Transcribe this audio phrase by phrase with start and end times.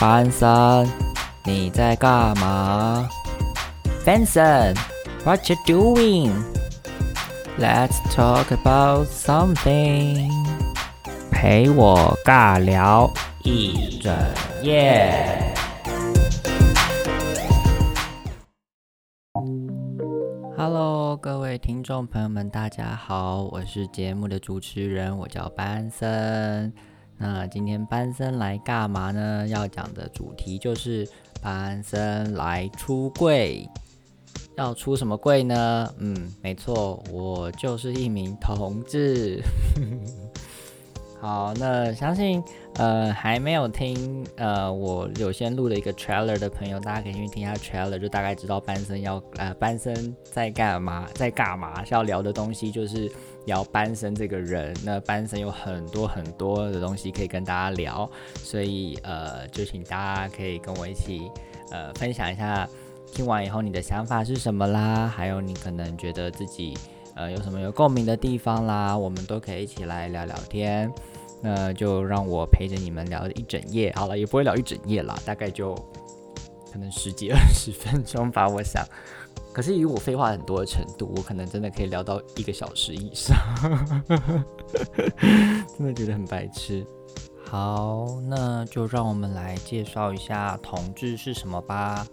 [0.00, 0.88] 班森，
[1.44, 3.08] 你在干嘛
[4.04, 10.30] ？Benson，What you doing？Let's talk about something。
[11.30, 13.12] 陪我尬聊
[13.44, 14.12] 一整
[14.62, 15.54] 夜。
[20.56, 26.72] Hello，各位听众朋友们，大家好，我是节目的主持人，我叫班森。
[27.18, 29.46] 那今天班森来干嘛呢？
[29.48, 31.08] 要讲的主题就是
[31.40, 33.68] 班森来出柜。
[34.56, 35.94] 要出什么柜呢？
[35.98, 39.42] 嗯，没错，我就是一名同志。
[41.20, 42.42] 好，那相信
[42.74, 53.10] 呃还没有听呃我有先录了一个 trailer 的朋友，大家可以去听一下 trailer，就大概知道班森要呃班森在干嘛，在干嘛是要聊的东西就是
[53.46, 54.74] 聊班森这个人。
[54.84, 61.30] 那班森有很多很多的东西可以跟大家聊，所以呃就请大家可以跟我一起
[61.70, 62.68] 呃分享一下，
[63.06, 66.76] 听完以后你的想法是什么啦，还有你可能觉得自己
[67.14, 70.92] 呃有什么有共鸣的地方啦，我们都可以一起来聊聊天。
[71.46, 75.74] 那就让我陪着你们聊一整夜，好了，也不会聊一整夜啦，大概就
[76.72, 78.82] 可能十几二十分钟吧，我想。
[79.54, 83.36] 可是以我废话很多的程度，我可能真的可以聊到一个小时以上，
[85.78, 86.84] 真的觉得很白痴。
[87.46, 92.04] 好，那就让我们来介绍一下同志是什么吧。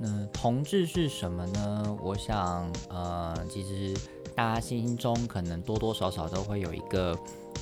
[0.00, 1.98] 那同志是什么呢？
[2.02, 3.94] 我想，呃，其实
[4.34, 7.16] 大家心中可能多多少少都会有一个。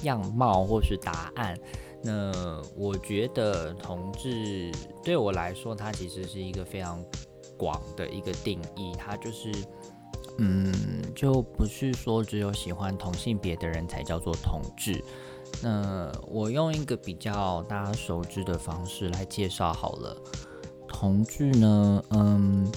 [0.04, 1.54] 样貌或是答案，
[2.02, 2.32] 那
[2.74, 4.72] 我觉得同志
[5.04, 7.04] 对我来说，它其实是一个非常
[7.60, 8.92] 广的一个定义。
[8.96, 9.52] 它就是，
[10.38, 10.72] 嗯，
[11.14, 15.04] 就不是说只有喜欢同性别的人才叫做同志。
[15.62, 20.16] 那我用一个比较大家熟知的方式来介绍好了，
[20.88, 22.72] 同志呢，嗯。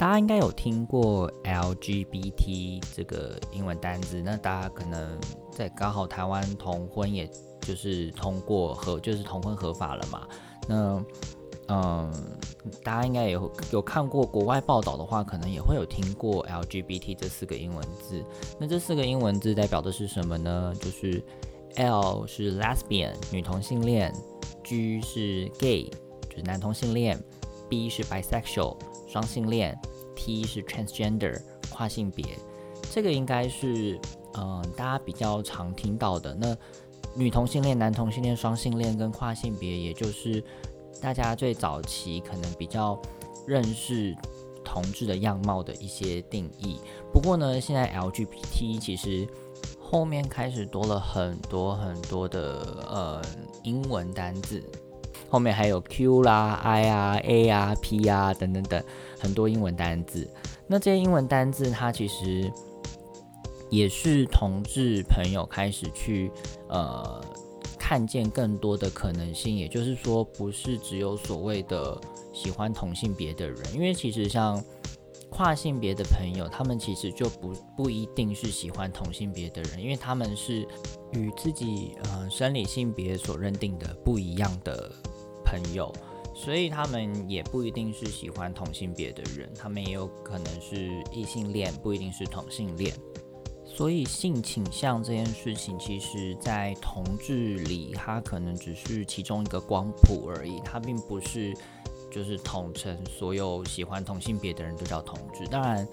[0.00, 5.18] 大家应该有听过 LGBT 这个英文单字，那大家可能
[5.50, 7.28] 在刚好台湾同婚，也
[7.60, 10.28] 就是通过合，就是同婚合法了嘛。
[10.68, 11.04] 那
[11.68, 12.10] 嗯，
[12.82, 18.22] 大家应该有有看过国外报道的话，可能也会有听过 LGBT 这四个英文字。
[18.58, 20.74] 那这四个英文字代表的是什么呢？
[20.80, 21.22] 就是
[21.76, 24.12] L 是 Lesbian 女同性恋
[24.64, 25.90] ，G 是 Gay
[26.28, 27.18] 就是男同性恋
[27.68, 29.78] ，B 是 Bisexual 双性恋。
[30.20, 31.40] T 是 transgender
[31.70, 32.26] 跨性别，
[32.90, 33.96] 这个应该是
[34.34, 36.34] 嗯大家比较常听到的。
[36.34, 36.56] 那
[37.14, 40.42] 女同性恋、男同性恋、双性恋跟跨性别，也就是
[41.00, 43.00] 大家最早期可能比较
[43.46, 44.16] 认识
[44.64, 46.80] 同志的样貌的一些定义。
[47.12, 49.26] 不过呢，现在 LGBT 其实
[49.80, 53.22] 后面开始多了很多很多的呃
[53.62, 54.62] 英文单字。
[55.30, 58.82] 后面还有 Q 啦、I 啊、A 啊、P 啊等等等
[59.20, 60.26] 很多英文单字。
[60.66, 62.50] 那这些英文单字，它其实
[63.68, 66.30] 也是同志朋友开始去
[66.68, 67.22] 呃
[67.88, 69.56] 看见更多的可能性。
[69.56, 71.98] 也就是说，不是只有所谓的
[72.34, 74.62] 喜欢同性别的人，因为其实像
[75.30, 80.68] 跨性别的朋友，他们其实就不不一定是喜欢同性别的人，因为他们是
[81.12, 84.92] 与自己呃生理性别所认定的不一样的。
[85.50, 85.90] 朋友，
[86.34, 92.94] 所以他们也不一定是喜欢同性别的人，他们也有可能是异性恋，不一定是同性恋。
[93.78, 101.56] 所以性倾向这件事情，其实在同志里，它可能只是其中一个光谱而已，它并不是
[102.10, 105.46] 就是统称所有喜欢同性别的人都叫同志。
[105.46, 105.88] 当然，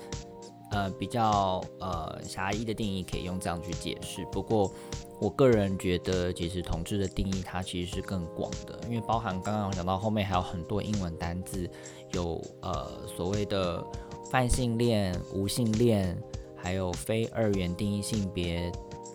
[0.72, 4.74] 呃，比较呃狭义的定义可以用这样去解释，不过。
[5.18, 11.70] 我个人觉得，其实同志的定义它其实是更广的，因为包含刚刚讲到后面还有很多英文单字，
[12.12, 13.82] 有呃所谓的
[14.30, 16.22] 泛性恋、无性恋，
[16.66, 18.72] 还有非二元定义性别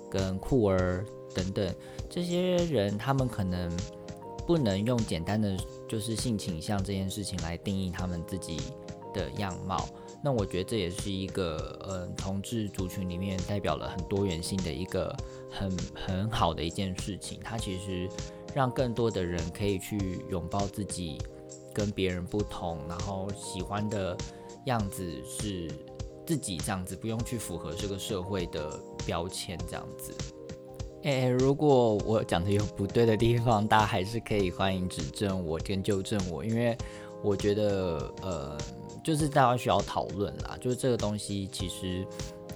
[0.08, 1.74] 跟酷儿等等，
[2.08, 3.68] 这些人他们可能
[4.46, 5.56] 不能用简单的
[5.88, 8.56] 就是性倾向这件事情来定义他们自己
[9.12, 9.88] 的样貌。
[10.22, 15.12] 那我觉得这也是一个，嗯，同志族群里面代表了很多元性的一个
[15.50, 15.76] 很
[16.06, 17.41] 很好的一件事情。
[17.42, 18.08] 它其实
[18.54, 21.18] 让更多的人可以去拥抱自己
[21.74, 24.16] 跟别人不同，然后喜欢的
[24.66, 25.68] 样子是
[26.30, 30.15] 自己这样子，不用去符合这个社会的标签这样子。
[31.03, 36.78] 诶，如果我讲的有不对的地方，大家还是可以欢迎指正我跟纠正我，因为
[37.21, 38.56] 我觉得，呃。
[39.03, 42.06] 就是大家需要讨论啦，就是这个东西其实，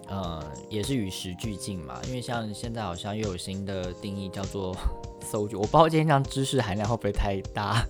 [0.09, 1.99] 呃，也是与时俱进嘛。
[2.07, 4.77] 因为像现在好像又有新的定义叫做
[5.25, 7.83] 搜剧，我不知道今天这样知识含量会不会太大。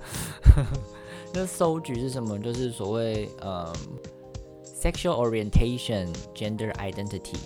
[1.35, 2.39] 那搜举是什么？
[2.39, 3.75] 就是所谓呃
[4.85, 7.39] ，sexual orientation、gender identity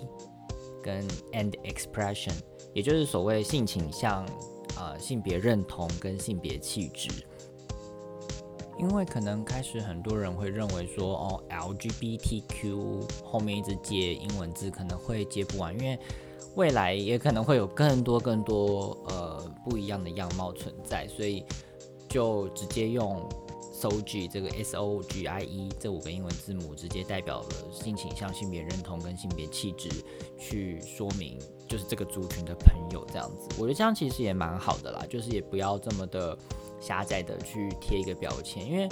[0.83, 2.33] 跟 and expression，
[2.73, 4.25] 也就是所谓性倾向、
[4.77, 7.09] 呃性别认同跟性别气质。
[8.77, 15.99] 因为可能开始很多人会认为说，哦，LGBTQ 后面一直接英文字可能会接不完，因为
[16.55, 21.43] 未来也可能会有更多更多呃不一样的样貌存在，所以
[22.07, 23.21] 就直接用
[23.79, 29.89] SOG 这个 S O G I E 这五个英文字母，直接代表了性倾向、性别认同跟性别气质，
[30.37, 31.37] 去说明
[31.67, 33.47] 就是这个族群的朋友这样子。
[33.57, 36.37] 我觉得这样其实也蛮好的啦，就是也不要这么的。
[36.81, 38.87] 狭窄的去贴一个标签，因为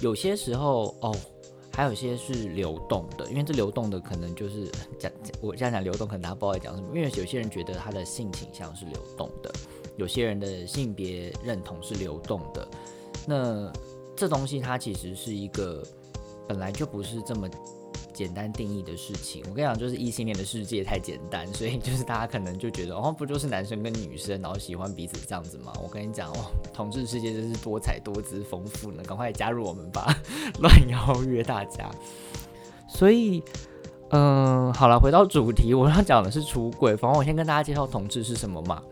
[0.00, 1.14] 有些时候哦，
[1.70, 5.08] 还有些是流动的，因为这流动的可能就是讲
[5.40, 6.88] 我这样讲流动，可能大家不知道在讲什么。
[6.96, 9.54] 因为有些人觉得他的性倾向是流动的，
[9.96, 12.68] 有些人的性别认同是流动的，
[13.24, 13.72] 那
[14.16, 15.82] 这东西它其实是一个
[16.46, 17.48] 本来就不是这么。
[18.14, 25.72] 简单定义的事情，我跟你讲，就是异性恋的世界太简单，所以就是大家可能就觉得，哦，不就是男生跟女生，然后喜欢彼此这样子吗？
[25.82, 30.14] 我跟你讲，哦，同志世界真是多彩多姿、丰富呢，赶快加入我们吧！
[30.60, 31.90] 乱邀约大家。
[32.86, 33.42] 所以，
[34.10, 36.94] 嗯，好了，回到主题，我要讲的是出轨。
[36.94, 38.82] 反正我先跟大家介绍同志是什么嘛。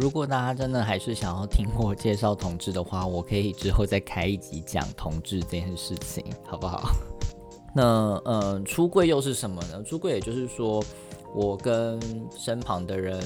[0.00, 6.88] 如果大家真的还是想要听我介绍同志的话，我可以之后再开一集讲同志这件事情，好不好？
[7.74, 9.82] 那呃，出柜又是什么呢？
[9.82, 10.80] 出柜也就是说，
[11.34, 12.00] 我跟
[12.30, 13.20] 身旁的人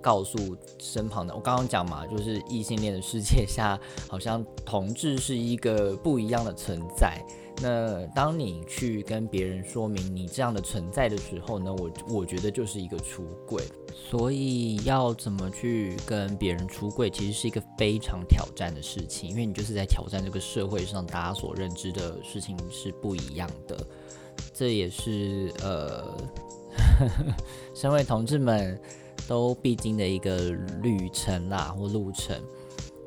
[0.00, 7.24] 告诉身旁的，我刚刚讲嘛，就是异性恋的世界下，好像同志是一个不一样的存在。
[7.62, 13.62] 那当你去跟别人说明你这样的存在的时候呢，我我觉得就是一个出柜。
[13.94, 23.76] 所以要怎么去跟别人出柜，其实是一个非常挑战的事情，因为你就是在挑战这个社会上大家所认知的事情是不一样的。
[24.52, 26.16] 这也是呃，
[27.74, 28.78] 身为同志们
[29.26, 30.50] 都必经的一个
[30.82, 32.36] 旅程啦，或路程。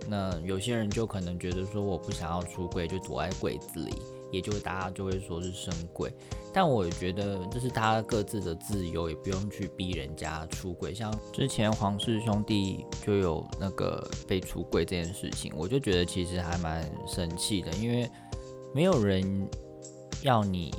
[0.10, 3.94] 那有些人就可能觉得说，我不想要出柜，就躲在柜子里。
[4.32, 6.12] 也就大家就会说是生鬼，
[6.54, 10.94] 但我觉得这是大家各自的自由，也不用去逼人家出轨。
[10.94, 18.10] 像之前黄氏兄弟就有那个被出轨这件事情，我就觉得其实还蛮生气的，因为
[18.74, 19.48] 没有人
[20.24, 20.74] 要你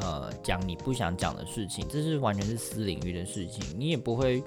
[0.00, 4.42] 呃讲你不想讲的事情，这是完全是私领域的事情，你也不会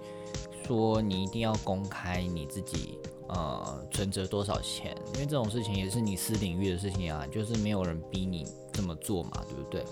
[0.65, 2.97] 说你一定要公开你自己。
[3.29, 4.97] 呃，存折多少钱？
[5.13, 8.43] 因为这种事情也是你私领域的事情啊，就是没有人逼你
[8.73, 9.85] 这么做嘛，对不对？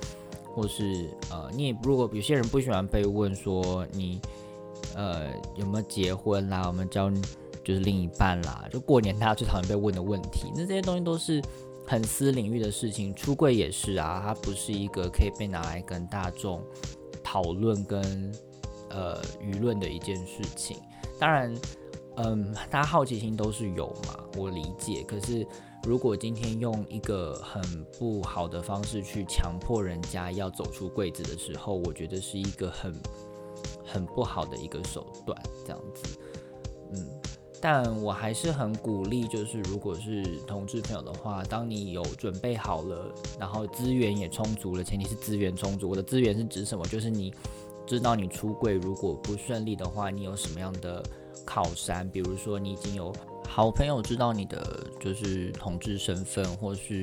[0.55, 4.19] 或是呃，你也如果有些人不喜欢被问说你
[4.95, 7.11] 呃有没有结婚啦，我们交
[7.63, 11.39] 就是另一半啦，就过年大家最讨厌被问的问题，那这些东西都是
[11.85, 13.13] 很私领域的事情。
[13.13, 16.59] 出柜也是啊，它不是一个可以被拿来跟大众
[17.23, 18.31] 讨论跟
[18.89, 20.77] 呃舆论的一件事情。
[21.19, 21.55] 当然。
[22.19, 25.03] 嗯，大家好奇心都是有嘛，我理解。
[25.03, 25.45] 可是
[25.83, 27.61] 如果今天用一个很
[27.99, 32.91] 不好的方式去强迫人家要走出柜子的时候，我觉得是一个很
[33.85, 36.17] 很不好的一个手段，这样子。
[36.93, 37.07] 嗯，
[37.61, 45.87] 但我还是很鼓励，就是如果是同志朋友的话，当你有准备好了，然后资源也充足了，前提是资源充足。
[45.87, 46.83] 我的资源是指什么？
[46.87, 47.31] 就是你
[47.85, 51.03] 知道你出柜如果不顺利的话，你有什么样的？
[51.47, 53.15] 靠山，比如说你已经有
[53.47, 57.01] 好朋友知道你的就是同志身份，或是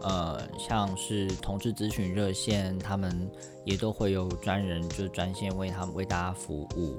[0.00, 3.30] 呃像是同志咨询热线，他们
[3.66, 6.98] 也都会有专人就专线为他们为大家服务，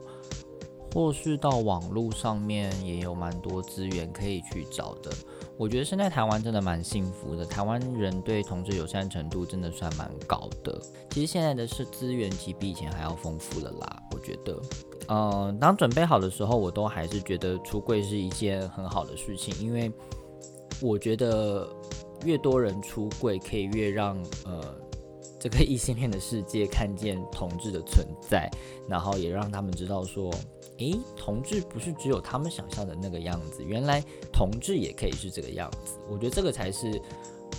[0.93, 5.12] 或是到网络上面也有蛮多资源可以去找的。
[5.57, 10.79] 我觉得现在台湾真的蛮幸福的，台湾人对同志友善程度真的算蛮高的。
[11.09, 14.59] 其实现在的是资源其实比以前还要丰富了啦，我觉得。
[15.09, 19.91] 嗯，当准备好的时候，我都还是觉得出柜是一件很好的事情，因为
[20.81, 21.67] 我觉得
[22.23, 24.75] 越多人出柜，可以越让呃
[25.39, 28.50] 这个异性恋的世界看见同志的存在，
[28.88, 30.33] 然后也让他们知道说，
[30.77, 35.99] 诶，同志不是只有他们想象的那个样子，原来同志也可以是这个样子。
[36.09, 37.01] 我觉得这个才是。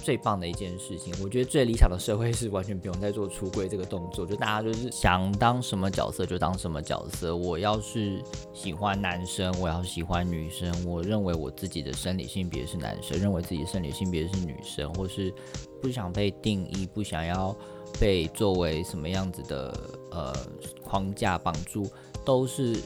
[0.02, 7.34] 最棒的一件事情，我觉得最理想的社会是完全不用再做出柜这个动作，就大家就是想当什么角色就当什么角色。
[7.34, 8.20] 我要是
[8.52, 15.32] 喜欢男生，我要喜欢女生，我认为我自己的生理性别是男生，认为自己的生理性别是女生，或是
[15.80, 17.56] 不想被定义，不想要
[17.98, 19.72] 被作为什么样子的
[20.10, 20.34] 呃
[20.82, 21.86] 框架绑住，
[22.26, 22.76] 都是。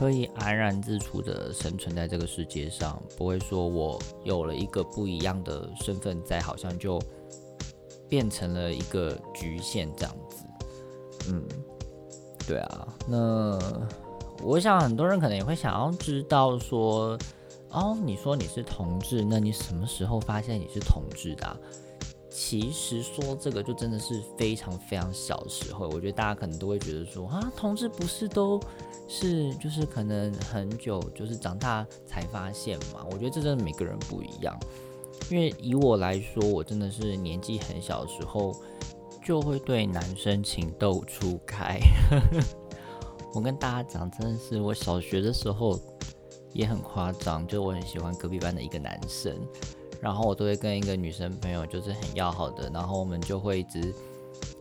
[0.00, 6.98] 可以安然自处的生存在这个世界上，不会说我有了一个不一样的身份在，好像就
[8.08, 10.42] 变成了一个局限这样子。
[11.28, 11.46] 嗯，
[12.48, 13.58] 对啊，那
[14.42, 17.18] 我想很多人可能也会想要知道说，
[17.68, 21.60] 哦，你说你是同志，那你什么时候发现你是同志的？
[22.30, 28.60] 其实说这个就真的是非常非常小时候，我觉得大家可能都会觉得说啊，同志不是都
[29.08, 33.04] 是就是可能很久就是长大才发现嘛？
[33.10, 34.56] 我觉得这真的每个人不一样，
[35.28, 38.54] 因为以我来说，我真的是年纪很小的时候
[39.24, 41.80] 就会对男生情窦初开。
[43.34, 45.78] 我跟大家讲，真的是我小学的时候
[46.52, 49.36] 也很夸张，就我很喜欢隔壁班的一个男生。
[50.00, 53.94] 然后我都会跟一个女生朋友，就是很要好的，然后我们就会一直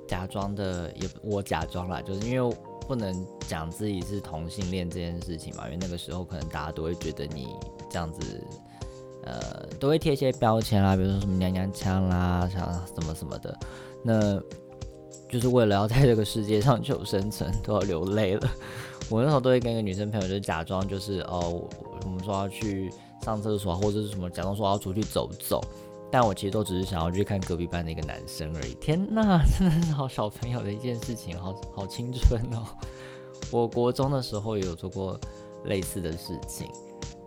[0.08, 2.56] 假装的，也我假装啦，就是因为
[2.86, 7.48] 不能讲自己是同性恋这件事情嘛，因为那个时候可能大家都会觉得你
[7.90, 8.44] 这样子，
[9.24, 12.62] 呃，都会贴一些标签啦，比如说什么娘娘腔啦，像
[12.94, 13.58] 什么什么的，
[14.04, 14.42] 那
[15.30, 18.52] 就是为了要在这个世界上求生存，都要流泪了。
[19.10, 21.64] 我那时候都会跟一个女生朋友，就假装就是哦，
[22.04, 22.92] 我们说要去。
[23.24, 25.62] 上厕所或者是什么，假装说我要出去走走，
[26.12, 28.74] 但我其实都只是想要去看隔壁班的一个男生而已。
[28.76, 32.66] 天呐，真的是好小朋友的一件事情，好好青春哦！
[33.52, 35.20] 我国中的时候也有做过
[35.66, 36.70] 类似的事情，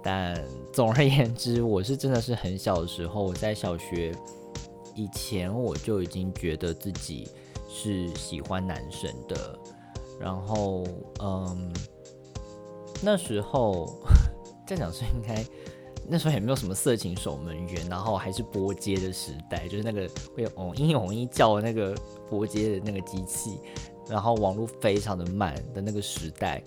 [0.02, 4.14] 但总而言之，我是真的是很小的时候，我在小学
[4.94, 7.28] 以前我就已经觉得自己
[7.68, 9.58] 是喜欢男生的，
[10.20, 10.84] 然后
[11.20, 11.72] 嗯，
[13.02, 13.86] 那时候
[14.66, 15.44] 这样讲是应该。
[16.08, 21.96] 那时候也没有什么色情守门员，然后还是拨接的时代，就是那个会哦嘤嘤嘤叫的那个
[22.28, 23.60] 拨接的那个机器，
[24.08, 26.62] 然后网络非常的慢的那个时代，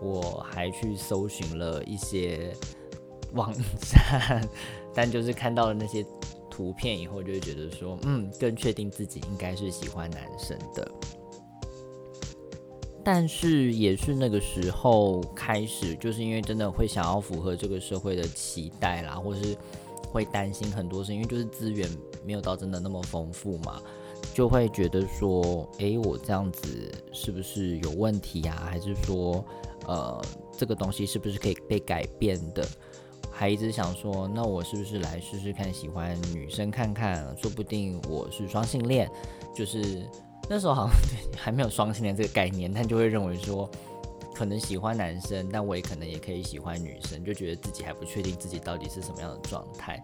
[0.00, 2.52] 我还去搜寻了一些
[3.34, 4.48] 网站，
[4.94, 6.04] 但就是看到了那些
[6.50, 10.90] 图片以后，就会觉得说，嗯，更确定自己应该是喜欢男生的。
[13.10, 19.56] 但是也是那个时候开始，就是因为真的会想要符合这个社会的期待啦，或是
[20.12, 21.88] 会担心很多事，因为就是资源
[22.22, 23.80] 没有到真的那么丰富嘛，
[24.34, 28.62] 就会觉得说，诶，我这样子是不是有问题呀？
[28.68, 29.42] 还是说，
[29.86, 30.22] 呃，
[30.52, 32.62] 这个东西是不是可以被改变的？
[33.30, 39.10] 还一直想说，那我是不是来试试看喜欢女生看看，说不定我是双性恋，
[39.54, 40.06] 就是。
[40.48, 40.96] 那时候好像
[41.36, 43.68] 还没有双性恋这个概念，但就会认为说，
[44.34, 50.00] 可能喜欢男生，但我也可能也可以喜欢女生，就觉得自己还不确定自己到底是什么样的状态。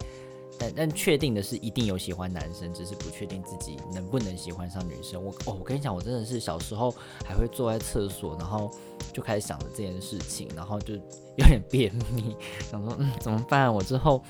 [0.57, 5.21] 但但确定的是，一定有喜欢男生，只是不确定自己能不能喜欢上女生。
[5.21, 8.71] 我哦，我跟你讲，我真的是小时候还会坐在厕所，然后
[9.13, 12.37] 就开始想着这件事情，然后就有点便秘，
[12.71, 13.73] 想说嗯怎么办？
[13.73, 14.23] 我之后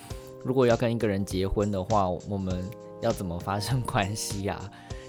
[0.43, 2.65] 如果要跟一个人结婚的话，我们
[3.03, 4.59] 要怎么发生关系呀？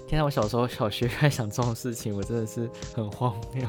[0.06, 3.68] 天呐，我小时候小学开始想这种事情，我真的是很荒谬。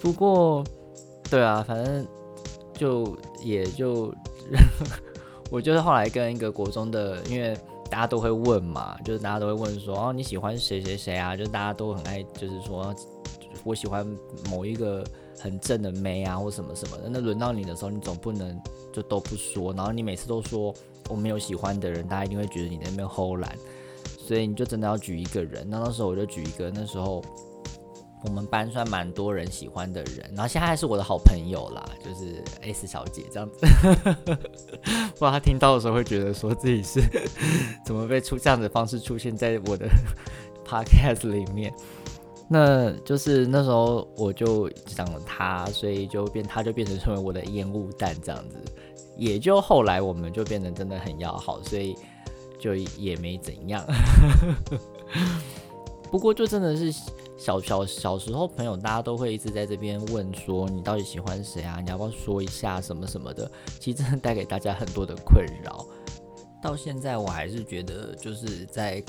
[0.00, 0.64] 不过，
[1.28, 2.06] 对啊，反正
[2.72, 4.12] 就也就，
[5.50, 7.54] 我就是后来跟一个国中的，因为
[7.90, 11.36] 大家都会问嘛，就是大家都会问说，哦，你喜欢谁谁谁啊？
[11.36, 12.94] 就是大家都很爱，就是说
[13.64, 14.06] 我喜欢
[14.50, 15.04] 某一个
[15.38, 17.10] 很正的妹啊，或什么什么的。
[17.10, 18.58] 那轮到你的时候，你总不能
[18.92, 20.72] 就都不说，然后你每次都说
[21.10, 23.54] 我没有喜欢的人，大家一定会觉得你在那边偷懒。
[24.28, 27.24] 所以你就真的要举一个人，那那时候我就举一个，那时候
[28.26, 33.56] 我们班算蛮多人喜欢的人，然后现在还是我的好朋友啦，就是 S 小姐这样子。
[34.26, 37.00] 不知道他听到的时候会觉得说自己是
[37.86, 39.88] 怎么被出这样的方式出现在我的
[40.62, 41.72] podcast 里面，
[42.50, 48.58] 那就是那时候我就讲了他，所以就变他就变成成为我的烟雾弹这样子，
[49.16, 51.96] 也就后来我们就变得真的很要好，所以。
[52.58, 53.84] 就也没怎样，
[56.10, 56.92] 不过就真的是
[57.36, 61.80] 小小小时候朋友，大家都会一直在这边问说你到底喜欢谁啊？
[61.80, 63.50] 你要不要说一下什么什么的？
[63.78, 65.86] 其实真的带给大家很多的困扰。
[66.60, 69.00] 到现在我还是觉得，就是在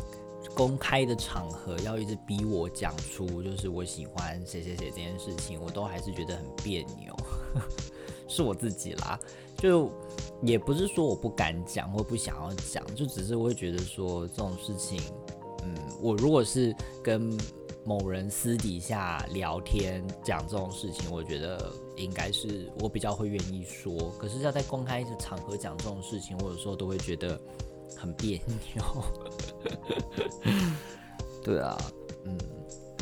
[0.55, 7.15] 公开的场合要一直逼我讲出就是我喜欢谁谁谁这件事情，我都还是觉得很别扭。
[8.29, 9.19] 是我自己啦，
[9.57, 9.91] 就。
[10.41, 14.97] 也不是说我不敢讲或不想要讲，就只是我会觉得说这种事情，
[15.65, 17.37] 嗯，我如果是跟
[17.83, 23.93] 某人私底下聊天讲这种事情，我觉得应该是我比较会愿意说。
[24.17, 27.37] 可是要在公开的场合讲这种事情，我有时候都会觉得
[27.97, 28.39] 很别
[28.73, 29.03] 扭。
[31.43, 31.77] 对啊，
[32.23, 32.37] 嗯，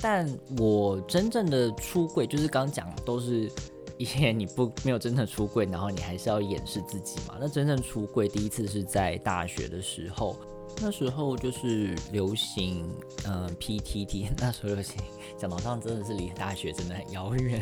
[0.02, 3.48] 但我真正的出柜，就是刚讲都是。
[3.98, 7.36] 因为你不没有真正出柜，然后你还是要掩饰自己嘛。
[7.40, 10.36] 那真正出柜第一次是在大学的时候，
[10.82, 12.88] 那时候就是流行
[13.26, 14.96] 嗯 PTT， 那时候流行
[15.38, 17.60] 讲到上真的是离大学真的很遥远，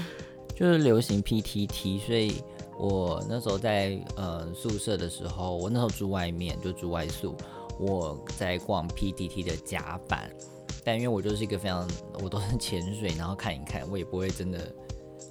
[0.54, 2.42] 就是流行 PTT，所以
[2.78, 7.34] 我那时候在呃宿舍的时候，我那时候住外面就住外宿，
[7.78, 10.30] 我在逛 PTT 的甲板。
[10.84, 11.86] 但因为我就是一个非常，
[12.22, 14.72] 我都是潜水，然后看一看，我也不会真的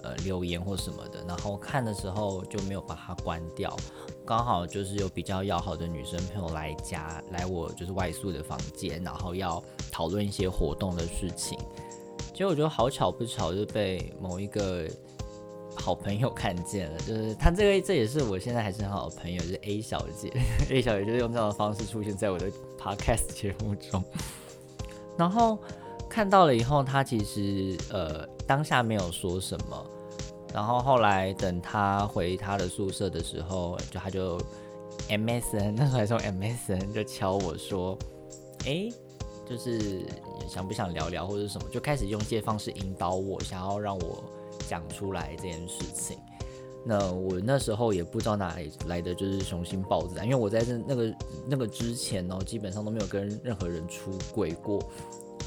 [0.08, 1.24] 呃留言或什么的。
[1.28, 3.76] 然后看的时候就没有把它关掉。
[4.26, 11.58] 刚好就是有比较要好的女生朋友来家，来我就是外宿的房间，然后要讨论一些活动的事情。
[12.34, 14.86] 结果我觉得好巧不巧，就被某一个
[15.76, 17.00] 好朋友看见了。
[17.00, 20.30] 就是他这个，这也是我现在还是很好的朋友，就是 A 小姐。
[20.70, 24.04] A 小姐就是用这样的方式出现在我的 Podcast 节目中。
[25.18, 25.58] 然后
[26.10, 29.86] 看到了以后，他其实呃当下没有说什么。
[30.58, 34.40] 然后后来等他回他的宿舍的时候，就他就
[35.08, 37.96] MSN 那时候还用 MSN 就敲我说，
[38.66, 38.90] 哎，
[39.48, 40.04] 就是
[40.50, 44.24] 想不想聊聊或者什么，就开始用这些方式引导我，想要让我
[44.68, 46.18] 讲出来这件事情。
[46.84, 51.16] 那我那时候也不知道哪里来的就是雄心豹子，因为我在那那个
[51.50, 54.82] 那个之前呢，基本上都没有跟任何人出轨过，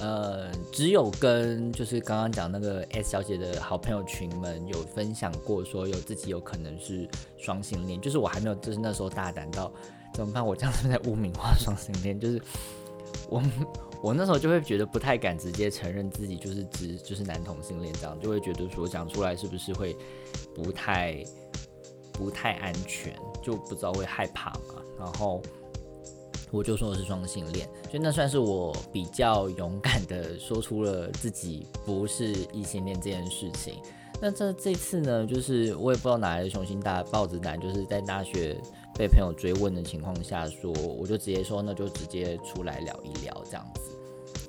[0.01, 9.73] 呃，只有跟就是刚刚讲那个 S 小姐的好朋友群们有分享过，说有自己有可能是双性恋，就是我还没有就是那时候大胆到
[10.15, 10.45] 怎么办？
[10.45, 12.41] 我这样是在污名化双性恋， 就是
[13.29, 13.43] 我
[14.03, 19.97] 我那时候就会觉得不太敢直接承认自己就是只就是男同性恋，这样就会觉得说讲出来是不是会。
[20.53, 21.25] 不太
[22.13, 24.83] 不太安全，就不知道会害怕嘛。
[24.99, 25.41] 然后
[26.51, 33.75] 我就说我是双性恋，所以那算是我比较勇敢的说出了自己不是异性恋这件事情。
[34.21, 38.57] 那这这次呢，就是我也不知道哪来的雄心大豹子胆，就是在大学
[38.95, 43.97] 被朋友追问的情况下说，我就直接说那就直接出来聊一聊这样子。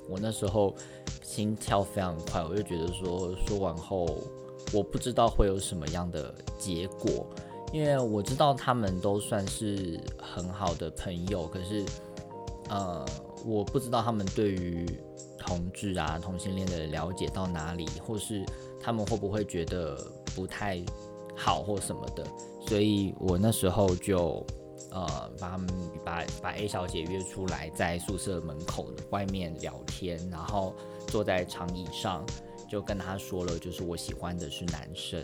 [0.08, 0.74] 我那时候
[1.22, 4.06] 心跳非常快，我就觉得说说完后。
[4.72, 7.26] 我不知道会有什么样的结果，
[7.72, 11.84] 因为我知道他们都算是很好的朋友，可是，
[12.68, 13.04] 呃，
[13.46, 14.86] 我不知道他们对于
[15.38, 18.44] 同志啊、同性恋的了解到哪里，或是
[18.80, 19.96] 他们会不会觉得
[20.36, 20.80] 不太
[21.34, 22.24] 好或什么的，
[22.68, 24.44] 所以我那时候就
[24.90, 25.68] 呃把他们
[26.04, 30.74] 把把 A 小姐约出来，在宿舍门口外面聊天，然后
[31.06, 32.24] 坐在长椅上。
[32.70, 35.22] 就跟他说了，就是我喜欢的是男生，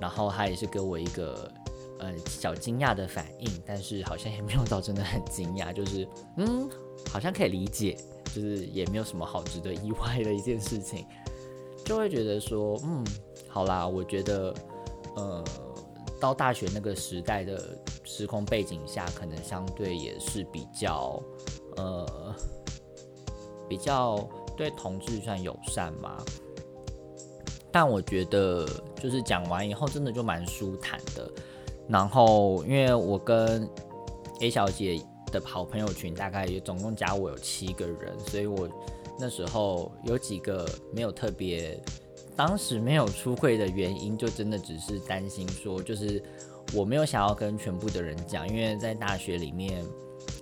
[0.00, 1.52] 然后他也是给我一个
[2.00, 6.68] 呃小惊讶的反应，但是好像也没有到真的很惊讶，就是嗯，
[7.10, 7.96] 好像可以理解，
[8.34, 11.06] 就是也没有什么好值得意外的一件事情，
[11.84, 13.04] 就会觉得说，嗯，
[13.48, 14.54] 好啦，我觉得
[15.16, 15.44] 呃，
[16.18, 21.22] 到大学那个时代的时空背景下，可能相对也是比较
[21.76, 22.34] 呃
[23.68, 24.16] 比较
[24.56, 26.16] 对同志算友善嘛。
[27.72, 28.66] 但我觉得，
[29.00, 31.30] 就是讲完以后，真的就蛮舒坦的。
[31.90, 33.68] 然后，因为我跟
[34.40, 38.68] A 小姐的好朋友群，大概也总共加我有七个人，所以我
[39.18, 41.82] 那时候有几个没有特别，
[42.36, 46.22] 当时没有出柜的原因，就真的只是担心说，就是
[46.72, 49.84] 我没有想要跟全部的人讲，因为在大学里面，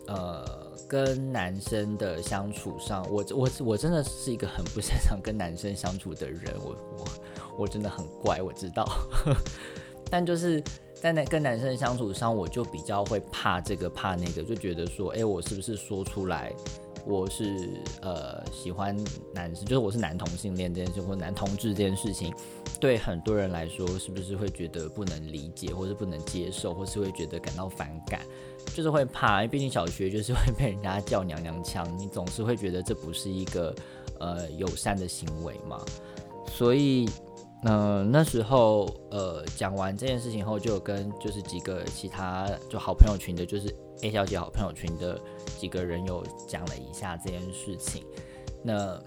[0.06, 0.68] 呃。
[0.88, 7.04] 跟男生的相处上，我我我真的是一个很不擅长跟男生相处的人，我我
[7.58, 8.88] 我真的很怪，我知道，
[10.08, 10.64] 但就是
[11.00, 16.52] 在那跟男生相处上，我就比较会怕这个怕那个，就觉得说，哎，我是不是说出来
[17.06, 17.70] 我是
[18.02, 18.96] 呃喜欢
[19.32, 22.34] 男生，就是我是男同性恋这件事，或男同志这件事情，
[22.80, 28.20] 对很多人来说，是不是会觉得不能理解，或是不能接受，或是会觉得感到反感？
[28.74, 33.74] 就是会怕，因为毕竟小学就是会被人家叫娘娘腔，你总是会觉得这不是一个
[34.18, 35.80] 呃友善的行为嘛。
[36.50, 37.08] 所以，
[37.62, 45.20] 那，那时候呃讲完这件事情后，就有跟就是几个其他就好朋友群的，就是 A 小姐好朋友群的
[45.58, 48.04] 几个人有讲了一下这件事情。
[48.62, 49.00] 那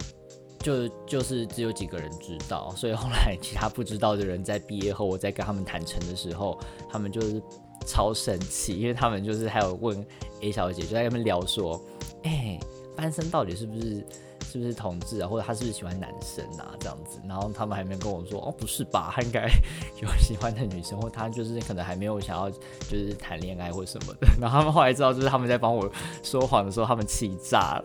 [0.60, 6.60] 就就是只有几个人知道，所以后来其他不知道的人在毕业后，我在跟他们坦诚的时候，
[6.90, 7.42] 他们就是。
[7.84, 10.06] 超生气，因为他们就是还有问
[10.42, 11.82] A 小姐，就在跟他们聊说，
[12.22, 12.60] 哎，
[12.96, 14.06] 班生到底是不是
[14.52, 19.50] 是不是同志啊，或者他是不是喜欢男生啊这样子，然后他们还没跟我说，哦，不是吧，他应该
[20.02, 22.58] 有喜欢的女生，或他就是可能还没有想要就
[22.90, 25.90] 是谈恋爱或什么的， 然后他们后来知道就是他们在帮我
[26.22, 27.84] 说谎的时候，他们气炸了。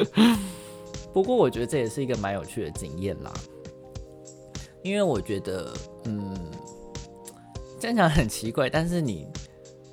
[1.12, 3.30] 不过我觉得这也是一个蛮有趣的经验啦。
[4.82, 5.72] 因为我觉得，
[6.04, 6.36] 嗯，
[7.80, 9.26] 这样讲很奇怪，但是你，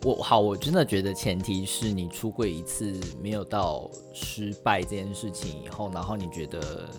[0.04, 6.90] 我好，我真的觉得前提是你出柜一次没有到失败这件事情以后，然后你觉得，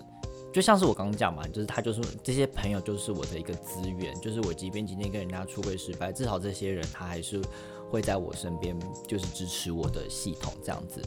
[0.53, 7.43] 就像是我刚刚讲嘛，就是他就是这些朋友就是我的一个资源，就是我即便今天跟人家出柜失败，至少这些人他还是
[7.91, 11.03] 会在我身边，就是支持我的系统这样子。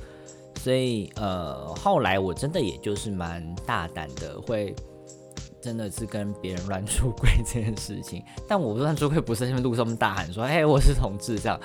[0.62, 4.76] 所以，呃，后来我真的也就是蛮大胆的，会。
[5.66, 11.60] 真的是跟别人乱出轨这件事情， 但我乱出轨不是在路上大喊说“哎，我是同志”这样，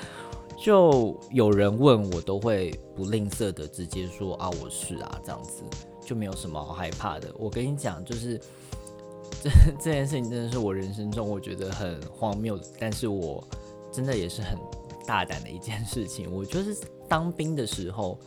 [0.56, 5.62] 就有人问我都会不吝啬的直接说“啊，我是啊”这样子，
[6.02, 7.30] 就没有什么好害怕的。
[7.38, 8.40] 我跟你讲，就是
[9.44, 13.46] 这这件事情真的是我人生中我觉得很荒谬，但是我
[13.92, 14.56] 真的也是很
[15.06, 16.32] 大胆的一件事情。
[16.32, 16.74] 我就是
[17.06, 18.18] 当兵的时候。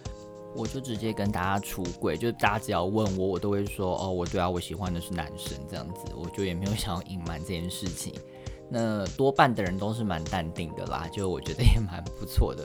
[0.56, 8.14] 我就直接跟大家出柜，就大家只要问我，我都会说哦，我对啊，我喜欢的是男生这样子，我就也没有想要隐瞒这件事情。
[8.70, 12.64] 那多半的人都是蛮淡定的啦，就我觉得也蛮不错的。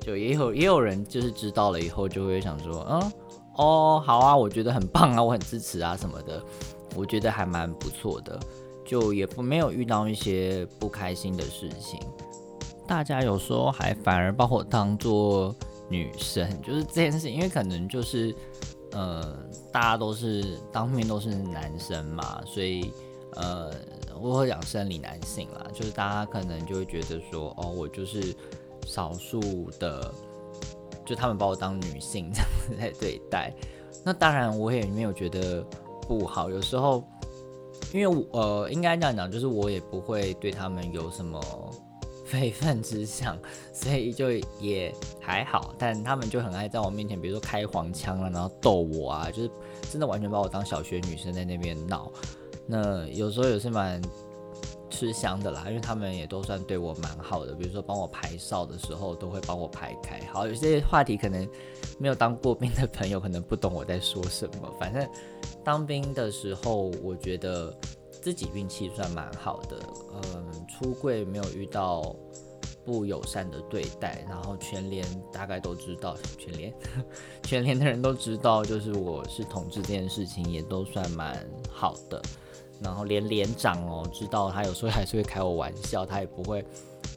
[0.00, 3.12] 就也有也有人就是知道了以后就会想说，嗯，
[3.56, 6.42] 哦，好啊，我觉得很棒啊，我很支持啊什么的，
[6.94, 8.38] 我觉得还蛮不错的，
[8.86, 12.00] 就也不没有遇到一些不开心的事情。
[12.86, 15.54] 大家有时候还反而把我当做。
[15.88, 18.34] 女生就是这件事情，因为可能就是，
[18.92, 19.36] 呃，
[19.72, 22.92] 大家都是当面都是男生嘛，所以
[23.36, 23.72] 呃，
[24.20, 28.34] 我会讲生理男性啦，就是大家可能就会觉得说，哦，我就是
[28.86, 29.40] 少数
[29.80, 30.12] 的，
[31.06, 33.52] 就他们把我当女性这样子在对待。
[34.04, 35.64] 那当然我也没有觉得
[36.02, 37.02] 不好，有时候
[37.94, 41.40] 因为呃，应该这样讲，就是我也不会对他们有什么。
[42.28, 43.38] 非分之想，
[43.72, 49.50] 所以就也还好，但他们就很爱在我面前，比如说开黄腔了，然后逗我啊，就是
[49.90, 52.12] 真的完全把我当小学女生在那边闹。
[52.66, 54.02] 那有时候也是蛮
[54.90, 60.20] 吃香的啦，因为他们也都算对我蛮好的，比如说帮我排哨的时候都会帮我排开。
[60.30, 61.48] 好，有些话题可能
[61.98, 65.08] 没有当过兵的朋友可能不懂我在说什么，反正
[65.64, 67.74] 当兵的时候，我觉得。
[68.28, 69.78] 自己运气算蛮好的，
[70.12, 72.14] 嗯，出柜没有遇到
[72.84, 76.74] 不友善的对待，然后全连大概都知道，全连
[77.42, 82.20] 全连的人都知道，就是我是同志这件事情也都算蛮好的，
[82.82, 86.62] 然后连连长哦知道，他有时候还是会开我玩笑，他也不会，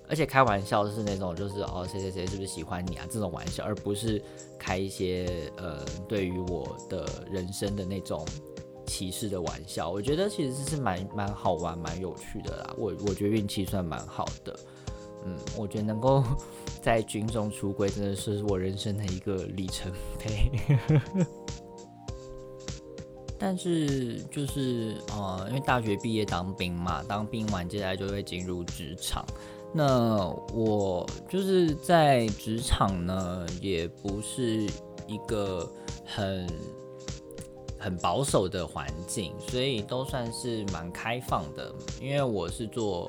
[0.08, 4.24] 而且开玩笑是那种就是哦谁谁谁是不是喜欢你啊这种玩笑，而不是
[4.58, 8.26] 开一些呃对于我的人生的那种。
[8.91, 12.75] 歧视的玩笑，我觉得其实是蛮蛮好玩、蛮有趣的啦。
[12.77, 14.60] 我我觉得运气算蛮好的，
[15.25, 16.21] 嗯，我觉得能够
[16.84, 20.51] 在军中出柜，真的是我人生的一个里程碑。
[23.39, 29.25] 但是就是呃，因为大学毕业当兵嘛，当兵完接下来就会进入职场。
[29.73, 34.67] 那我就是在职场呢，也不是
[35.08, 35.71] 一个
[36.06, 36.45] 很。
[37.82, 41.74] 很保守的环境，所以都算是蛮开放的。
[42.00, 43.08] 因为我是做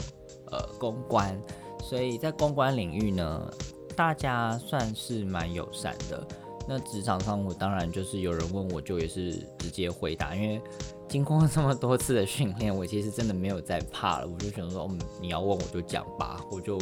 [0.51, 1.39] 呃公关，
[1.83, 3.53] 所以在公关领域呢，
[3.95, 6.27] 大家算是蛮友善的。
[6.67, 10.59] 那职场上，我当然就是有人问我就也是直接回答，因为
[11.07, 14.27] 经过这么多次的训练，我其实真的没有再怕了。
[14.27, 16.79] 我就想说，嗯，你要问我就讲吧，我就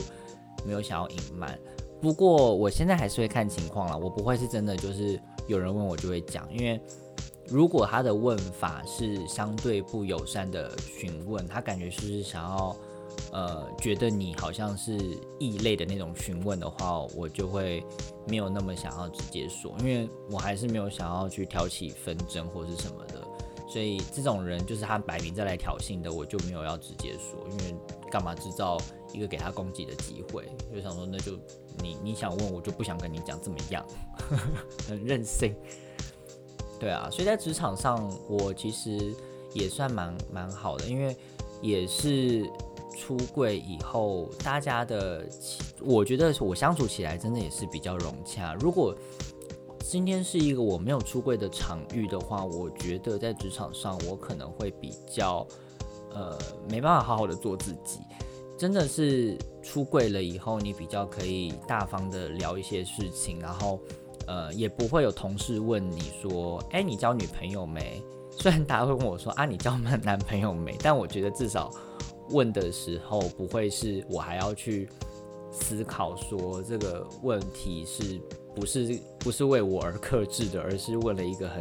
[0.64, 1.59] 没有想要隐瞒。
[2.00, 6.81] 不过我现在还是会看情况了，我不会是真的就是有人问我就会讲，因为。
[7.50, 12.76] 如果他的问法是相对不友善的询问，他感觉是想要，
[13.32, 14.96] 呃，觉得你好像是
[15.40, 17.84] 异类的那种询问的话，我就会
[18.28, 23.20] 没有那么想要直接说，因为我还是没有想要去挑起纷争或是什么的，
[23.68, 27.74] 所以这种人就是他摆明再来挑衅的，我就没有要直接说，因为
[28.12, 28.78] 干嘛制造
[29.12, 30.48] 一个给他攻击的机会？
[30.72, 31.32] 就想说那就
[31.82, 33.84] 你你想问我就不想跟你讲怎么样，
[34.86, 35.52] 很任性。
[36.81, 39.14] 对啊，所以在职场上，我其实
[39.53, 41.14] 也算蛮蛮好的，因为
[41.61, 42.51] 也是
[42.97, 45.29] 出柜以后，大家的，
[45.83, 48.55] 我觉得我相处起来真的也是比较融洽。
[48.55, 48.97] 如果
[49.79, 55.47] 今天是一个我没有出柜的场域的话，我觉得在职场上我可能会比较，
[56.14, 56.38] 呃，
[56.71, 58.01] 没办法好好的做自己。
[58.57, 63.79] 真的是出柜了以后，你比较可以大方的聊一些事情，然后。
[64.31, 68.01] 呃，也不会有同事问你说，哎，你交女朋友没？
[68.31, 70.77] 虽然大家会问我说，啊，你交男朋友没？
[70.81, 71.69] 但我觉得至少
[72.29, 74.88] 问的时候，不会是我还要去
[75.51, 78.21] 思考说这个问题是
[78.55, 81.61] 不是不是为我而克制的，而是问了一个很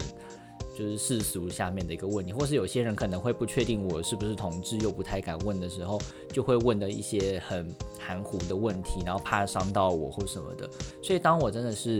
[0.77, 5.99] 就是世俗下面的一个问题，或是有些人可能会不确定我是不是同志，又不太敢问的时候，
[6.31, 7.67] 就会问的一些很
[7.99, 10.69] 含糊的问题，然后怕伤到我或什么的。
[11.01, 11.99] 所以当我真的是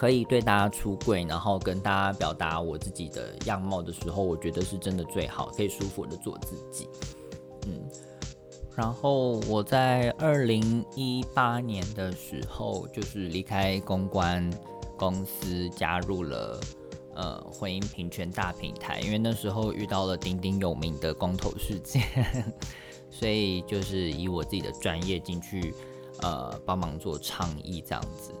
[0.00, 6.88] 可以对大家出柜，然后跟大家表达我自己的样貌的时候，我觉得是真的最好，可以舒服的做自己。
[7.66, 7.86] 嗯，
[8.74, 14.50] 然后我在二零一八年的时候，就是离开公关
[14.96, 16.58] 公司，加入了。
[17.12, 22.02] 呃，婚姻平权大平台，因为那时候遇到了鼎鼎有名的公投事件，
[23.10, 25.74] 所以就是以我自己的专业进去，
[26.22, 28.32] 呃，帮忙做倡议这样子。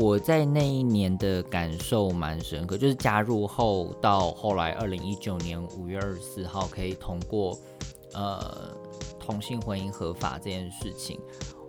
[0.00, 7.58] 我在那一年的感受蛮深刻，就是加入后到后来二零一九年五月二十四号可以通过，
[8.14, 8.70] 呃，
[9.18, 11.18] 同性婚姻合法这件事情，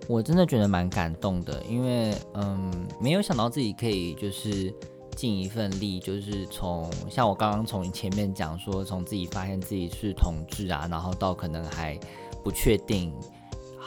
[0.07, 4.73] 我真的觉得蛮感动的，因为嗯，没有想到自己可以就是。
[5.15, 11.99] 尽一份力，就是从像我刚刚从前面讲说，从自己发现自己是同志啊，然后到可能还
[12.41, 13.13] 不确定，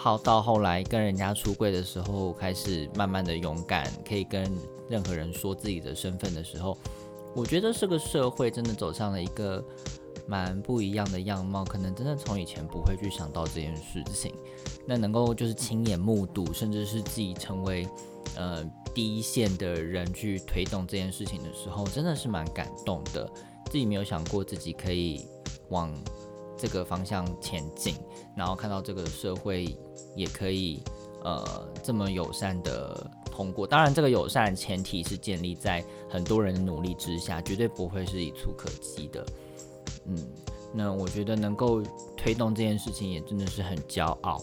[0.02, 4.50] 好到后来跟人家出柜的时候，开始慢慢的勇敢，可以跟
[4.88, 6.76] 任何人说自己的身份的时候，
[7.36, 9.64] 我觉得这个社会真的走向了一个
[10.26, 14.34] 蛮不一样的样貌，可能真的从以前不会去想到这件事情，
[14.88, 17.88] 那能够就是亲眼目睹，甚至是自己成为。
[18.34, 23.30] 呃，第一线的人去推动这件事情的时候，真的是蛮感动的。
[23.66, 25.26] 自己没有想过自己可以
[25.68, 25.92] 往
[26.56, 27.94] 这个方向前进，
[28.34, 29.76] 然后看到这个社会
[30.14, 30.82] 也可以
[31.24, 33.66] 呃这么友善的通过。
[33.66, 39.26] 当然，这个友善前提是建立在很多人的努力之下，绝对不会是一蹴可及的。
[40.06, 40.16] 嗯，
[40.72, 41.82] 那我觉得能够
[42.16, 44.42] 推动这件事情，也真的是很骄傲。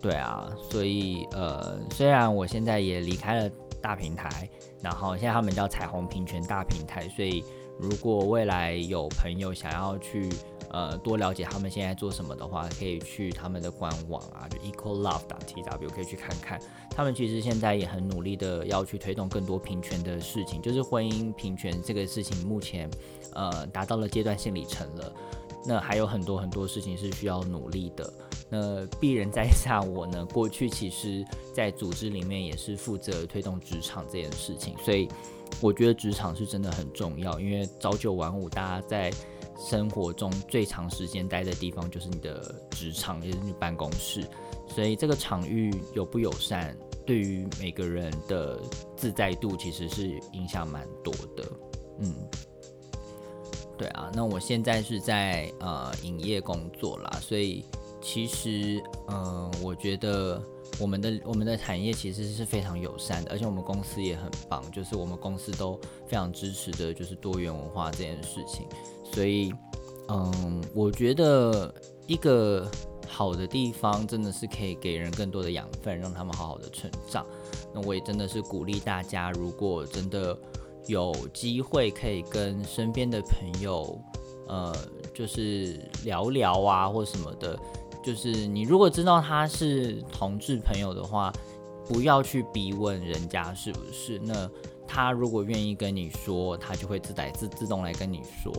[0.00, 4.48] 对啊，所以呃，虽然我现在也离开了大平台，
[4.80, 7.42] 然后现在他们叫彩虹平权大平台，所以
[7.78, 10.30] 如果未来有朋友想要去
[10.70, 16.60] 呃多了解他们现在做什么的话，可以去他们的官网啊，就 equal love 的 T W 可以去看看。
[16.90, 22.90] 他们其实现在也很努力的要去推动更多平权的事情，就是婚姻平权这个事情目前
[23.34, 25.12] 呃达到了阶段性里程了。
[25.68, 28.12] 那还有很多很多事情是需要努力的。
[28.48, 35.08] 那鄙人在下我呢，过去其实在组织里面也是负责推动职场这件事情，所以
[35.60, 37.40] 我觉得职场是真的很重要。
[37.40, 39.12] 因为朝九晚五，大家在
[39.58, 44.26] 生活中最长时间待的地方就是你的职场，也是你办公室。
[44.68, 48.60] 所以这个场域友不友善，对于每个人的
[48.96, 51.50] 自在度其实是影响蛮多的。
[52.00, 52.14] 嗯。
[53.78, 57.62] 对啊，那我现在是在呃影业工作啦，所以
[58.00, 60.42] 其实嗯，我觉得
[60.78, 68.66] 我们的我们的产业其实是非常友善的，而且我们公司也很棒，就是我们公司都非常支持的，就是多元文化这件事情。
[69.04, 69.52] 所以
[70.08, 71.74] 嗯，我觉得
[72.06, 72.70] 一个
[73.08, 77.26] 好的地方真的是可以给人更多的养分，让他们好好的成长。
[77.74, 80.36] 那我也真的是鼓励大家，如果真的。
[80.88, 84.00] 有机会可以跟身边的朋友，
[84.46, 84.72] 呃，
[85.12, 87.58] 就是聊聊啊，或什么的。
[88.06, 91.32] 就是你如果知道他是同志朋友的话，
[91.88, 94.16] 不要去逼问人家是不是。
[94.20, 94.48] 那
[94.86, 98.52] 他如果愿意跟你说，他就会自带自自动来跟你说。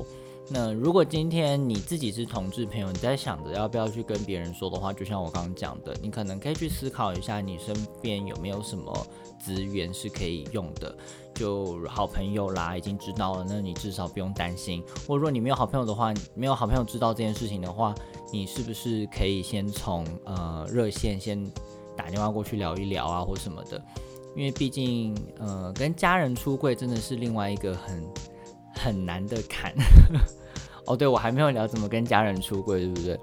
[0.49, 9.07] 那如果今天你自己是同志朋友，你在想着要不要去跟别人说的话，就像我刚刚讲的，你可能可以去思考一下，你身边有没有什么
[9.39, 10.93] 资源是可以用的。
[11.33, 14.83] 就好朋友啦，已经知道了，那你至少不用担心。
[15.07, 17.93] 或者说你没有好朋友的话，没有好朋友知道这件事情的话，
[18.32, 21.44] 你是不是可以先从呃热线先
[21.96, 23.82] 打电话过去聊一聊啊，或什么的？
[24.36, 28.04] 因为毕竟呃跟家人出柜真的是另外一个很
[28.74, 29.74] 很难的坎。
[30.86, 33.20] 哦，对我还没有聊怎么跟家人出柜，对不对？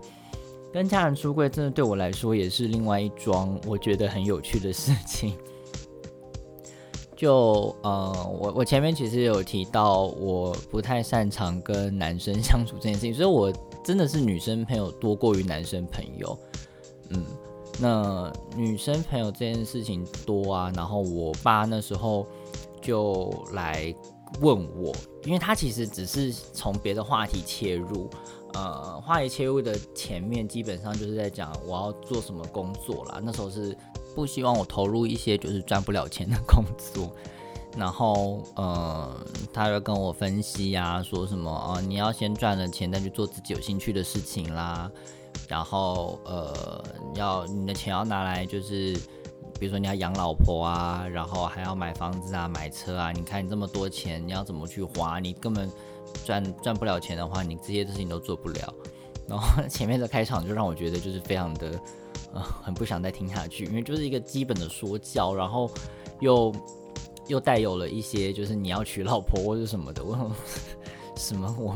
[0.72, 5.36] 跟家人出柜真的对我来说也是另外一桩我觉得很有趣的事情。
[7.24, 13.50] 就呃，我我前面其实有提到，我不太擅长跟男生相处这件事情，所以我
[13.82, 16.38] 真的是女生朋友多过于男生朋友。
[17.08, 17.24] 嗯，
[17.80, 22.26] 那女生朋友这件事情多啊，然后我爸那时候
[22.82, 23.94] 就来
[24.42, 24.92] 问我，
[25.24, 28.10] 因为他其实只是从别的话题切入，
[28.52, 33.74] 呃，话题切入的前面基本上就是在讲我要做什么工作啦，那时候是。
[34.14, 37.10] 不希望我投入一些就是赚不了钱的工作，
[37.76, 39.14] 然后呃，
[39.52, 44.90] 他就跟我分析呀，说什么啊，你要先赚了钱再去做自己有兴趣的事情啦，
[45.48, 48.94] 然后呃，要你的钱要拿来就是
[49.58, 55.18] 比如说你要养老婆啊，然后还要买房子啊、买车啊，你看你这么多钱，你要怎么去花？
[55.18, 55.70] 你根本
[56.24, 58.74] 赚赚不了钱的话，你这些事情都做不了。
[59.26, 61.80] 然后前面的开场就让我觉得就是非常的，
[62.32, 65.70] 呃，很不想再听下去，因为就是一个基本的说教，然后
[66.20, 66.52] 又
[67.28, 70.30] 又带有了一些就是你要娶老婆或者什么的，我
[71.16, 71.74] 什么我。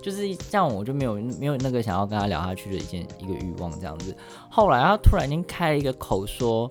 [0.00, 4.16] 就是这样，我就没有没有那个想要跟他聊下去的一件一个欲望这样子。
[4.48, 6.70] 后来他突然间开了一个口说，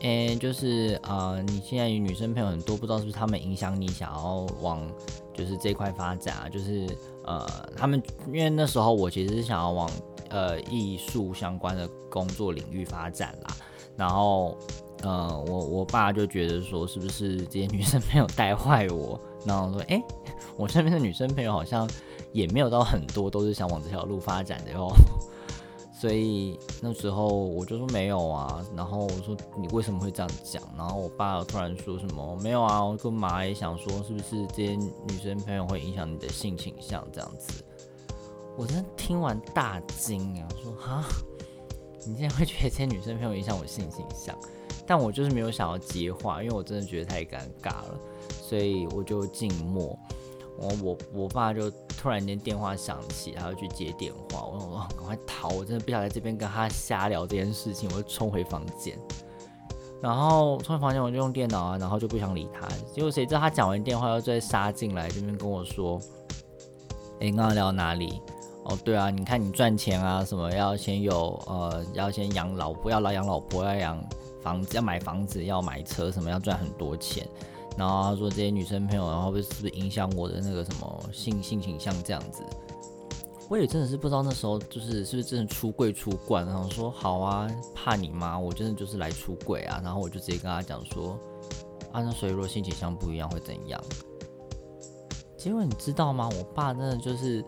[0.00, 4.86] 诶，就是啊，你现在女生朋友很多，不知道是不是他们影响你想要往
[5.32, 6.48] 就是这块发展啊？
[6.50, 6.86] 就是
[7.24, 9.88] 呃，他们因为那时候我其实是想要往
[10.30, 13.56] 呃艺术相关的工作领域发展啦。
[13.96, 14.56] 然后
[15.02, 19.18] 呃，我我爸就觉得说，是不是这些女生朋友带坏我？
[19.44, 20.02] 然后说，诶，
[20.56, 21.88] 我身边的女生朋友好像。
[22.32, 24.92] 也没有到很多，都是想往这条路发展的哟。
[25.98, 30.62] 所以那时候我就说没有啊，然后我说你为什么会这样讲？
[30.76, 37.64] 然后我爸突然说什么没有啊，我跟妈也想说是不是这些女生朋友会影响你的性倾向这样子？
[38.56, 41.04] 我真的听完大惊啊，说哈，
[42.06, 44.36] 你竟然会觉得这些女生朋友影响我性形象？
[44.86, 48.00] 但我就是没有想要接话，因为我真的觉得太尴尬了，
[48.42, 49.98] 所以我就静默。
[50.58, 58.98] 我我我爸就突然间电话响起，他要去接电话，我说赶快逃，我真的不想在这边跟他瞎聊这件事情，我就冲回房间。
[60.00, 62.66] 然后冲回房间，我就用电脑啊，然后就不想理他。
[62.94, 66.00] 结果谁知道他讲完电话，又再杀进来这边跟我说
[67.20, 68.22] ：“哎，刚刚聊哪里？
[68.68, 74.04] 哦，对啊，你看你赚钱啊，什么要先有呃，要先养老婆，要老养老婆，要养
[74.42, 77.26] 房子，要买房子，要买车，什么要赚很多钱。”
[77.78, 82.42] 然后他说这些女生朋友，然后是不是影响我的那个什么性性倾向这样子？
[83.48, 89.80] 我也真的是不知道那时候就是是不是真的出柜出惯，然后说好啊，怕你妈，我真的就是来出柜啊。
[89.84, 91.16] 然后我就直接跟他讲说，
[91.92, 93.80] 啊，那所以如果性倾向不一样会怎样？
[95.36, 96.28] 结果你知道吗？
[96.36, 97.44] 我爸真的就是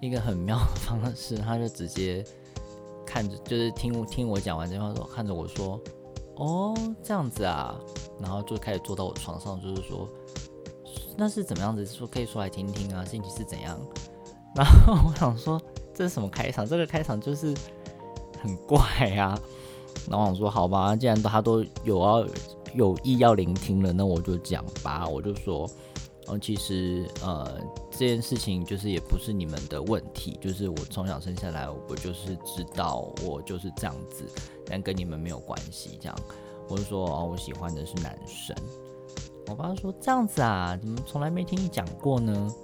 [0.00, 2.24] 一个很妙的方式，他就直接
[3.06, 5.80] 看着，就是听听我讲完这话之后，看着我说。
[6.36, 7.78] 哦，这样子啊，
[8.18, 10.08] 然后就开始坐到我床上，就是说，
[11.14, 11.84] 那是怎么样子？
[11.84, 13.78] 说可以说来听听啊，心情是怎样？
[14.54, 15.60] 然后我想说，
[15.92, 16.66] 这是什么开场？
[16.66, 17.54] 这个开场就是
[18.40, 19.38] 很怪呀。
[20.08, 22.26] 然后我想说，好吧，既然他都有要
[22.72, 25.06] 有意要聆听了，那我就讲吧。
[25.06, 25.68] 我就说，
[26.30, 34.24] 嗯，其实呃，这件事情就是也不是你们的问题，就是我从小生下来，我就是知道我就是这样子。
[34.64, 36.16] 但跟你们没有关系，这样，
[36.68, 38.56] 我就说哦，我喜欢的是男生。
[39.48, 42.54] 我爸说这样子啊，怎么从来没听你讲过呢？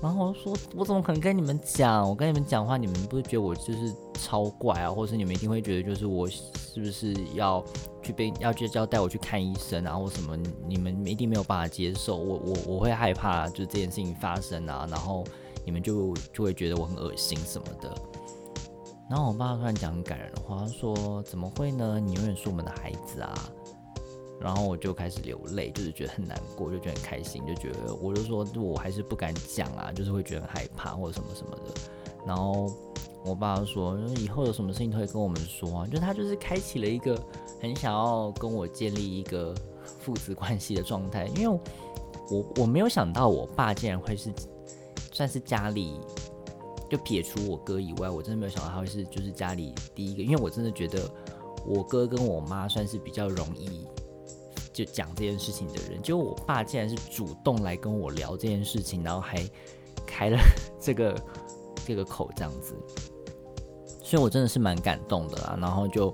[0.00, 2.08] 然后我说我怎么可能跟你们讲？
[2.08, 4.90] 我跟你们讲话，你们不是觉得我就是超怪啊？
[4.90, 7.64] 或者是你们一定会觉得就是我是不是要
[8.02, 9.96] 去被要去要带我去看医生啊？
[9.96, 10.36] 或什么？
[10.66, 14.86] 你们一定没有办法接受我我我会害怕就这件事情发生啊？
[14.88, 15.24] 然后
[15.64, 17.92] 你们就就会觉得我很恶心什么的。
[19.10, 21.98] 然后我爸突然讲很感人的话，他说：“怎么会呢？
[21.98, 23.34] 你永远是我们的孩子啊！”
[24.40, 31.74] 然后我就开始流泪，就是觉得很难过，就觉得很开心，就觉得我就说，我还是不敢讲啊，就是会觉得很害怕或者什么什么的。
[32.26, 32.72] 然后
[33.24, 37.20] 我爸说：“以后有什么事情都会跟我们说啊。”就他就是开启了一个
[37.60, 39.54] 很想要跟我建立一个
[40.00, 41.60] 父子关系的状态，因为
[42.30, 44.32] 我我没有想到我爸竟然会是
[45.12, 45.94] 算是家里。
[46.90, 51.06] 就撇除我哥以外，我真的没有想到他会是就是家里第一个，因为我真的觉得
[51.66, 53.86] 我哥跟我妈算是比较容易
[54.84, 56.00] 就讲这件事情的人。
[56.02, 59.36] 结果我爸竟然是主动来跟我聊这件事情，然后还
[60.06, 60.38] 开了
[60.80, 61.20] 这个
[61.86, 62.74] 这个口这样子，
[64.02, 65.58] 所以我真的是蛮感动的啦。
[65.60, 66.12] 然后就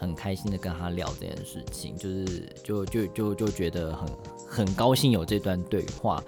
[0.00, 2.24] 很开心的跟他聊这件事情，就是
[2.62, 4.08] 就就就就觉得很
[4.66, 6.22] 很高兴有这段对话。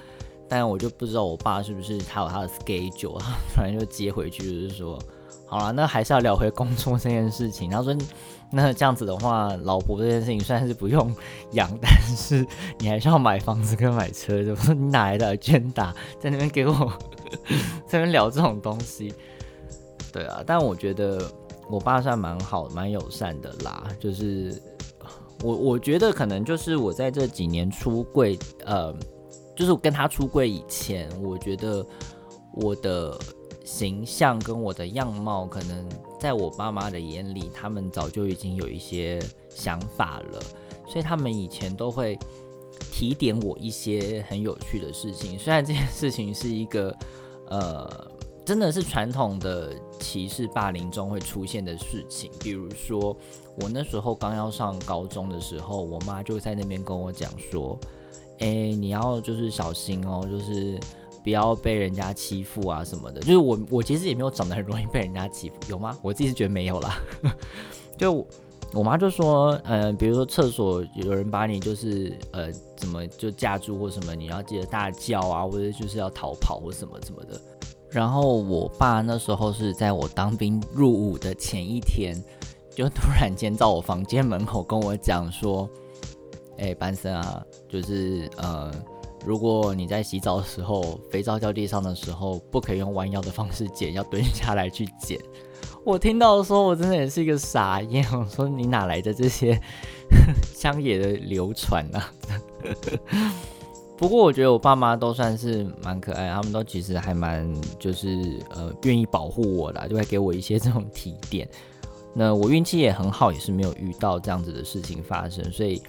[0.48, 3.20] 但我就不知道我爸是不是他有他的 schedule，
[3.54, 4.98] 突然就接回去，就是说，
[5.50, 7.68] 好了，那还是要聊回工作这件事情。
[7.68, 7.92] 他说，
[8.52, 11.12] 那这样子的话，老婆这件事情虽然是不用
[11.52, 12.46] 养，但是
[12.78, 14.36] 你还是要买房子跟买车。
[14.48, 16.72] 我说你哪来的捐打在那边给我
[17.84, 19.12] 在那边聊这种东西？
[20.12, 21.20] 对啊，但我觉得
[21.68, 23.82] 我爸算蛮好、蛮友善的啦。
[23.98, 24.62] 就是
[25.42, 28.94] 我我觉得可能就是我在这几年出柜，呃。
[29.56, 31.84] 就是我跟他出柜以前，我觉得
[32.54, 33.18] 我的
[33.70, 40.40] 形象跟我的样貌，可能在我爸妈的眼里，他们早就已经有一些想法了，
[40.88, 42.18] 所以他们以前都会
[42.90, 45.38] 提点我一些很有趣的事情。
[45.38, 46.92] 虽然这件事情是一个
[47.48, 48.10] 呃，
[48.44, 52.28] 真的是传统的歧视、霸凌中会出现的事情。
[52.40, 53.16] 比如说，
[53.62, 57.78] 我那时候刚要上高中的时候，我妈就在那边跟我讲说
[58.40, 60.76] ：“哎，你要就是小心哦，就是
[61.22, 65.96] 不要被人家欺负啊什么的。”就是我我其实也没有长得很容易被人家欺负，有吗？
[66.02, 67.00] 我自己是觉得没有啦。
[67.98, 68.26] 就
[68.72, 77.40] 我妈就说：“呃，比如说厕所有人把你就是呃怎么就架住或什么，你要记得大叫啊，或者就是要逃跑或什么什么的。”
[77.90, 82.14] 然后我爸那时候是在我当兵入伍的前一天，
[82.72, 85.68] 就突然间到我房间门口跟我讲说
[86.56, 88.72] ：“哎，班森啊，就是呃，
[89.24, 95.18] 如果你在洗澡的时候，肥皂掉地上的时候，不可以用弯腰的方式捡，要蹲下来去捡。”
[95.84, 98.04] 我听到的时候，我真的也是一个傻眼。
[98.12, 99.58] 我说：“你哪来的这些
[100.54, 102.02] 乡野的流传呢？”
[103.96, 107.46] 不过我觉得我爸妈都算是蛮可爱，他们都其实还蛮
[107.78, 111.48] 就是呃愿意保护我的，就会给我一些这种提点。
[112.14, 115.82] 那我运气也很好，也是没有遇到这样子的事情发生，所以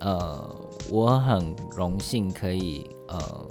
[0.00, 0.54] 呃
[0.90, 3.46] 我很荣幸可以呃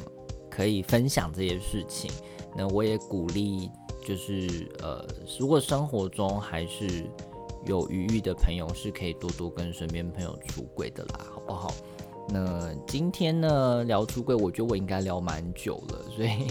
[0.50, 2.10] 可以分享这些事情。
[2.56, 3.70] 那我也鼓励
[4.06, 5.06] 就是呃
[5.40, 7.06] 如果生活中还是
[7.66, 11.74] 有余裕的朋友，是可以多多跟身边朋友出轨的啦，好不好？
[12.30, 16.48] 那今天呢聊出柜，我觉得我应该聊蛮久了，所以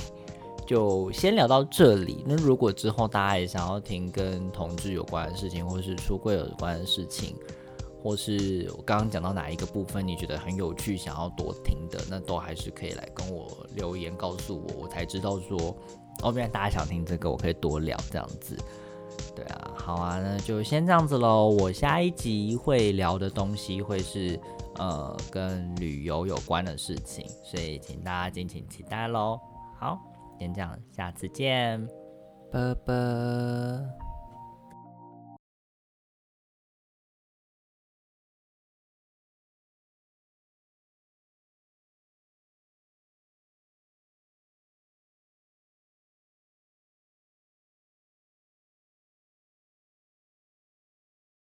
[0.67, 2.23] 就先聊到这里。
[2.27, 7.35] 那如果之后大家也想要听跟同志有关的事情，或是出柜有关的事情，
[8.05, 15.75] 或是我刚刚讲到哪一个部分你觉得很有趣，想要多听的，那都还是可以来跟我留言告诉我，我才知道说
[16.23, 18.55] 哦，原来大家想听这个，我可以多聊这样子。
[19.35, 21.49] 对啊，好啊，那就先这样子喽。
[21.49, 24.39] 我下一集会聊的东西会是。
[24.77, 29.39] 呃，跟旅游有关的事情，所以请大家敬请期待喽。
[29.79, 29.97] 好，
[30.37, 31.87] 先这样，下次见，
[32.51, 34.04] 拜拜。